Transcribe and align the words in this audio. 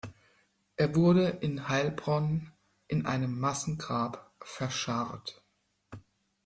Er 0.77 0.95
wurde 0.95 1.27
in 1.27 1.67
Heilbronn 1.69 2.51
in 2.87 3.05
einem 3.05 3.39
Massengrab 3.39 4.31
verscharrt. 4.41 5.43